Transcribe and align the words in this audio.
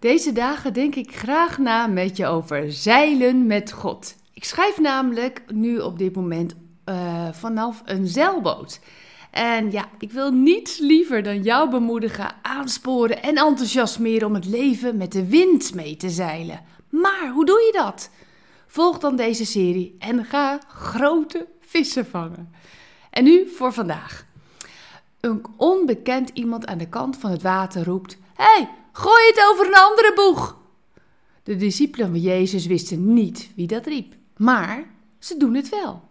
Deze 0.00 0.32
dagen 0.32 0.72
denk 0.72 0.94
ik 0.94 1.16
graag 1.16 1.58
na 1.58 1.86
met 1.86 2.16
je 2.16 2.26
over 2.26 2.72
zeilen 2.72 3.46
met 3.46 3.72
God. 3.72 4.14
Ik 4.32 4.44
schrijf 4.44 4.78
namelijk 4.78 5.42
nu 5.52 5.78
op 5.78 5.98
dit 5.98 6.14
moment 6.14 6.54
uh, 6.86 7.28
vanaf 7.32 7.82
een 7.84 8.06
zeilboot. 8.06 8.80
En 9.30 9.70
ja, 9.70 9.88
ik 9.98 10.12
wil 10.12 10.30
niets 10.30 10.78
liever 10.78 11.22
dan 11.22 11.42
jou 11.42 11.70
bemoedigen, 11.70 12.34
aansporen 12.42 13.22
en 13.22 13.36
enthousiasmeren 13.36 14.28
om 14.28 14.34
het 14.34 14.46
leven 14.46 14.96
met 14.96 15.12
de 15.12 15.28
wind 15.28 15.74
mee 15.74 15.96
te 15.96 16.10
zeilen. 16.10 16.60
Maar 16.88 17.30
hoe 17.32 17.46
doe 17.46 17.60
je 17.60 17.72
dat? 17.72 18.10
Volg 18.66 18.98
dan 18.98 19.16
deze 19.16 19.46
serie 19.46 19.96
en 19.98 20.24
ga 20.24 20.58
grote 20.68 21.46
vissen 21.60 22.06
vangen. 22.06 22.52
En 23.10 23.24
nu 23.24 23.48
voor 23.48 23.72
vandaag. 23.72 24.24
Een 25.20 25.44
onbekend 25.56 26.30
iemand 26.32 26.66
aan 26.66 26.78
de 26.78 26.88
kant 26.88 27.16
van 27.16 27.30
het 27.30 27.42
water 27.42 27.84
roept: 27.84 28.18
hey, 28.34 28.68
gooi 28.92 29.26
het 29.26 29.46
over 29.50 29.66
een 29.66 29.74
andere 29.74 30.12
boeg! 30.14 30.58
De 31.42 31.56
discipelen 31.56 32.08
van 32.10 32.20
Jezus 32.20 32.66
wisten 32.66 33.12
niet 33.12 33.50
wie 33.56 33.66
dat 33.66 33.86
riep, 33.86 34.14
maar 34.36 34.84
ze 35.18 35.36
doen 35.36 35.54
het 35.54 35.68
wel. 35.68 36.08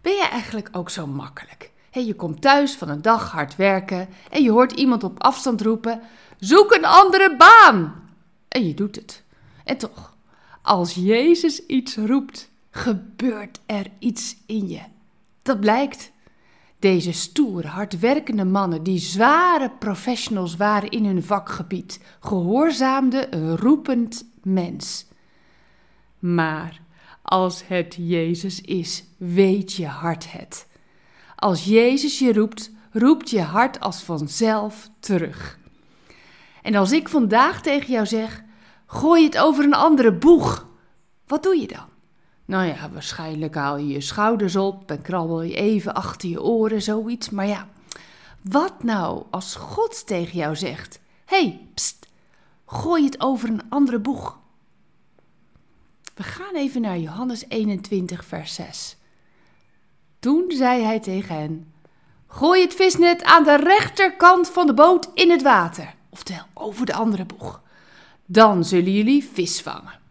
Ben 0.00 0.14
jij 0.14 0.28
eigenlijk 0.28 0.68
ook 0.72 0.90
zo 0.90 1.06
makkelijk? 1.06 1.74
je 2.04 2.14
komt 2.14 2.40
thuis 2.40 2.74
van 2.74 2.88
een 2.88 3.02
dag 3.02 3.30
hard 3.30 3.56
werken 3.56 4.08
en 4.30 4.42
je 4.42 4.50
hoort 4.50 4.72
iemand 4.72 5.04
op 5.04 5.22
afstand 5.22 5.60
roepen: 5.60 6.00
Zoek 6.38 6.74
een 6.74 6.84
andere 6.84 7.36
baan! 7.36 8.04
En 8.48 8.66
je 8.66 8.74
doet 8.74 8.96
het. 8.96 9.22
En 9.64 9.76
toch, 9.76 10.16
als 10.62 10.94
Jezus 10.94 11.66
iets 11.66 11.96
roept, 11.96 12.50
gebeurt 12.70 13.60
er 13.66 13.86
iets 13.98 14.36
in 14.46 14.68
je. 14.68 14.80
Dat 15.42 15.60
blijkt. 15.60 16.10
Deze 16.78 17.12
stoere, 17.12 17.68
hardwerkende 17.68 18.44
mannen, 18.44 18.82
die 18.82 18.98
zware 18.98 19.70
professionals 19.78 20.56
waren 20.56 20.90
in 20.90 21.04
hun 21.04 21.22
vakgebied, 21.22 22.00
gehoorzaamden 22.20 23.36
een 23.36 23.56
roepend 23.56 24.24
mens. 24.42 25.06
Maar 26.18 26.80
als 27.22 27.66
het 27.66 27.96
Jezus 27.98 28.60
is, 28.60 29.04
weet 29.16 29.72
je 29.72 29.86
hart 29.86 30.32
het. 30.32 30.66
Als 31.36 31.64
Jezus 31.64 32.18
je 32.18 32.32
roept, 32.32 32.70
roept 32.92 33.30
je 33.30 33.42
hart 33.42 33.80
als 33.80 34.02
vanzelf 34.02 34.90
terug. 35.00 35.58
En 36.62 36.74
als 36.74 36.92
ik 36.92 37.08
vandaag 37.08 37.62
tegen 37.62 37.92
jou 37.92 38.06
zeg: 38.06 38.42
gooi 38.86 39.24
het 39.24 39.38
over 39.38 39.64
een 39.64 39.74
andere 39.74 40.12
boeg, 40.12 40.66
wat 41.26 41.42
doe 41.42 41.60
je 41.60 41.66
dan? 41.66 41.95
Nou 42.46 42.66
ja, 42.66 42.90
waarschijnlijk 42.90 43.54
haal 43.54 43.76
je 43.76 43.86
je 43.86 44.00
schouders 44.00 44.56
op 44.56 44.90
en 44.90 45.02
krabbel 45.02 45.42
je 45.42 45.54
even 45.54 45.94
achter 45.94 46.28
je 46.28 46.42
oren, 46.42 46.82
zoiets. 46.82 47.30
Maar 47.30 47.46
ja, 47.46 47.68
wat 48.40 48.82
nou 48.82 49.24
als 49.30 49.54
God 49.54 50.06
tegen 50.06 50.38
jou 50.38 50.56
zegt: 50.56 51.00
hey, 51.24 51.60
pst, 51.74 52.06
gooi 52.66 53.04
het 53.04 53.20
over 53.20 53.48
een 53.48 53.70
andere 53.70 53.98
boeg? 53.98 54.38
We 56.14 56.22
gaan 56.22 56.54
even 56.54 56.80
naar 56.80 56.98
Johannes 56.98 57.44
21, 57.48 58.24
vers 58.24 58.54
6. 58.54 58.96
Toen 60.18 60.44
zei 60.48 60.82
hij 60.82 61.00
tegen 61.00 61.36
hen: 61.36 61.72
Gooi 62.26 62.62
het 62.62 62.74
visnet 62.74 63.24
aan 63.24 63.44
de 63.44 63.56
rechterkant 63.56 64.48
van 64.48 64.66
de 64.66 64.74
boot 64.74 65.10
in 65.14 65.30
het 65.30 65.42
water, 65.42 65.94
oftewel 66.08 66.44
over 66.54 66.86
de 66.86 66.94
andere 66.94 67.24
boeg. 67.24 67.62
Dan 68.26 68.64
zullen 68.64 68.92
jullie 68.92 69.30
vis 69.32 69.60
vangen. 69.60 70.05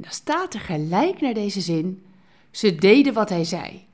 En 0.00 0.06
dan 0.06 0.14
staat 0.14 0.54
er 0.54 0.60
gelijk 0.60 1.20
naar 1.20 1.34
deze 1.34 1.60
zin: 1.60 2.04
Ze 2.50 2.74
deden 2.74 3.12
wat 3.12 3.28
hij 3.28 3.44
zei. 3.44 3.86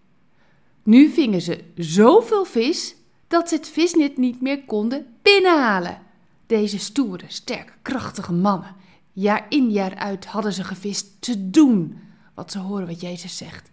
Nu 0.82 1.08
vingen 1.08 1.40
ze 1.40 1.64
zoveel 1.76 2.44
vis 2.44 2.94
dat 3.28 3.48
ze 3.48 3.54
het 3.54 3.68
visnet 3.68 4.16
niet 4.16 4.40
meer 4.40 4.64
konden 4.64 5.06
binnenhalen. 5.22 6.02
Deze 6.46 6.78
stoere, 6.78 7.24
sterke, 7.28 7.72
krachtige 7.82 8.32
mannen. 8.32 8.74
Jaar 9.12 9.46
in 9.48 9.70
jaar 9.70 9.94
uit 9.94 10.26
hadden 10.26 10.52
ze 10.52 10.64
gevist 10.64 11.20
te 11.20 11.50
doen 11.50 11.98
wat 12.34 12.52
ze 12.52 12.58
horen 12.58 12.86
wat 12.86 13.00
Jezus 13.00 13.36
zegt. 13.36 13.70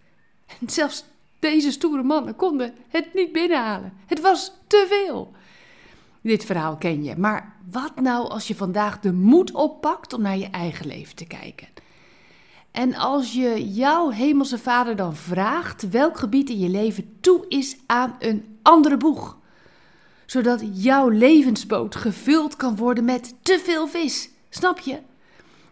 En 0.59 0.69
zelfs 0.69 1.03
deze 1.39 1.71
stoere 1.71 2.03
mannen 2.03 2.35
konden 2.35 2.73
het 2.87 3.13
niet 3.13 3.31
binnenhalen. 3.31 3.93
Het 4.05 4.21
was 4.21 4.51
te 4.67 4.85
veel. 4.89 5.31
Dit 6.21 6.45
verhaal 6.45 6.77
ken 6.77 7.03
je. 7.03 7.15
Maar 7.17 7.55
wat 7.71 7.95
nou 7.95 8.29
als 8.29 8.47
je 8.47 8.55
vandaag 8.55 8.99
de 8.99 9.13
moed 9.13 9.51
oppakt 9.51 10.13
om 10.13 10.21
naar 10.21 10.37
je 10.37 10.49
eigen 10.49 10.87
leven 10.87 11.15
te 11.15 11.25
kijken? 11.25 11.67
En 12.73 12.95
als 12.95 13.33
je 13.33 13.73
jouw 13.73 14.09
hemelse 14.09 14.57
vader 14.57 14.95
dan 14.95 15.15
vraagt 15.15 15.89
welk 15.89 16.17
gebied 16.17 16.49
in 16.49 16.59
je 16.59 16.69
leven 16.69 17.17
toe 17.21 17.45
is 17.47 17.77
aan 17.85 18.15
een 18.19 18.57
andere 18.61 18.97
boeg, 18.97 19.37
zodat 20.25 20.63
jouw 20.83 21.09
levensboot 21.09 21.95
gevuld 21.95 22.55
kan 22.55 22.75
worden 22.75 23.05
met 23.05 23.35
te 23.41 23.61
veel 23.63 23.87
vis. 23.87 24.29
Snap 24.49 24.79
je? 24.79 24.99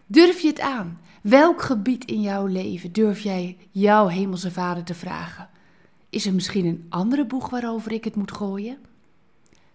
Durf 0.06 0.40
je 0.40 0.48
het 0.48 0.60
aan? 0.60 1.00
Welk 1.22 1.62
gebied 1.62 2.04
in 2.04 2.20
jouw 2.20 2.46
leven 2.46 2.92
durf 2.92 3.20
jij 3.20 3.56
jouw 3.70 4.06
hemelse 4.06 4.50
vader 4.50 4.84
te 4.84 4.94
vragen? 4.94 5.48
Is 6.10 6.26
er 6.26 6.34
misschien 6.34 6.66
een 6.66 6.86
andere 6.88 7.26
boeg 7.26 7.50
waarover 7.50 7.92
ik 7.92 8.04
het 8.04 8.16
moet 8.16 8.32
gooien? 8.32 8.78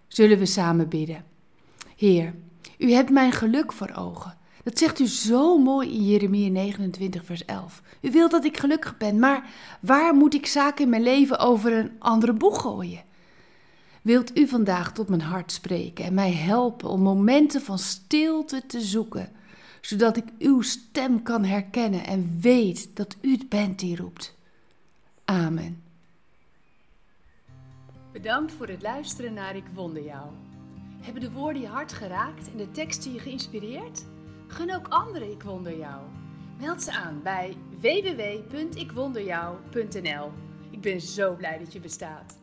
Zullen 0.07 0.37
we 0.37 0.45
samen 0.45 0.89
bidden? 0.89 1.25
Heer, 1.97 2.35
u 2.77 2.91
hebt 2.91 3.09
mijn 3.09 3.31
geluk 3.31 3.73
voor 3.73 3.91
ogen. 3.95 4.36
Dat 4.67 4.77
zegt 4.77 4.99
u 4.99 5.07
zo 5.07 5.57
mooi 5.57 5.93
in 5.93 6.05
Jeremia 6.05 6.49
29, 6.49 7.25
vers 7.25 7.45
11. 7.45 7.81
U 8.01 8.11
wilt 8.11 8.31
dat 8.31 8.45
ik 8.45 8.57
gelukkig 8.57 8.97
ben, 8.97 9.19
maar 9.19 9.49
waar 9.79 10.15
moet 10.15 10.33
ik 10.33 10.45
zaken 10.45 10.83
in 10.83 10.89
mijn 10.89 11.03
leven 11.03 11.39
over 11.39 11.73
een 11.73 11.91
andere 11.99 12.33
boeg 12.33 12.61
gooien? 12.61 13.03
Wilt 14.01 14.37
u 14.37 14.47
vandaag 14.47 14.93
tot 14.93 15.09
mijn 15.09 15.21
hart 15.21 15.51
spreken 15.51 16.05
en 16.05 16.13
mij 16.13 16.31
helpen 16.31 16.89
om 16.89 17.01
momenten 17.01 17.61
van 17.61 17.79
stilte 17.79 18.65
te 18.65 18.81
zoeken, 18.81 19.31
zodat 19.81 20.17
ik 20.17 20.25
uw 20.39 20.61
stem 20.61 21.23
kan 21.23 21.43
herkennen 21.43 22.05
en 22.05 22.37
weet 22.41 22.95
dat 22.95 23.17
u 23.21 23.31
het 23.31 23.49
bent 23.49 23.79
die 23.79 23.95
roept? 23.95 24.35
Amen. 25.25 25.83
Bedankt 28.11 28.51
voor 28.51 28.67
het 28.67 28.81
luisteren 28.81 29.33
naar 29.33 29.55
Ik 29.55 29.65
Wonder 29.73 30.03
Jou. 30.03 30.29
Hebben 31.01 31.21
de 31.21 31.31
woorden 31.31 31.61
je 31.61 31.67
hart 31.67 31.93
geraakt 31.93 32.51
en 32.51 32.57
de 32.57 32.71
teksten 32.71 33.13
je 33.13 33.19
geïnspireerd? 33.19 34.05
Gun 34.47 34.75
ook 34.75 34.87
anderen 34.87 35.31
Ik 35.31 35.43
Wonder 35.43 35.77
Jou. 35.77 36.01
Meld 36.59 36.81
ze 36.81 36.91
aan 36.91 37.21
bij 37.23 37.57
www.ikwonderjou.nl. 37.79 40.31
Ik 40.71 40.81
ben 40.81 41.01
zo 41.01 41.35
blij 41.35 41.57
dat 41.57 41.73
je 41.73 41.79
bestaat. 41.79 42.37